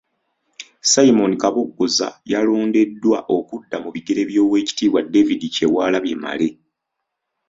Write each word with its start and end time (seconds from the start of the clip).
Simon 0.91 1.31
Kabogoza 1.41 2.07
yalondeddwa 2.31 3.17
okudda 3.37 3.77
mu 3.83 3.89
bigere 3.95 4.21
by’Oweekitiibwa 4.29 4.99
David 5.13 5.41
Kyewalabye 5.55 6.15
Male. 6.23 6.49